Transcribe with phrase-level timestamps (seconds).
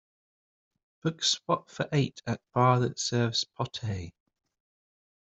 [1.03, 4.13] Book spot for eight at bar that serves potée